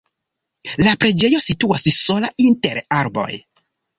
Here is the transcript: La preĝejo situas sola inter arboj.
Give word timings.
La 0.85 0.93
preĝejo 1.03 1.41
situas 1.47 1.85
sola 1.97 2.31
inter 2.47 2.83
arboj. 3.03 3.29